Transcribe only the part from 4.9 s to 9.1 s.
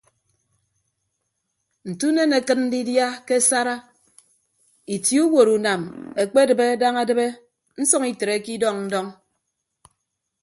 itie uwotunam ekpedịbe daña edịbe nsʌñ itreke idọñ ndọñ.